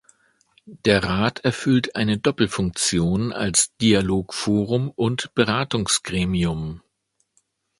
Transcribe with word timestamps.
Der 0.65 1.03
Rat 1.03 1.41
erfüllt 1.45 1.95
eine 1.95 2.17
Doppelfunktion 2.17 3.31
als 3.33 3.75
Dialogforum 3.77 4.89
und 4.89 5.31
Beratungsgremium. 5.35 6.81